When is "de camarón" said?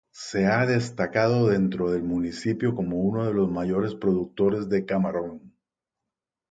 4.67-5.53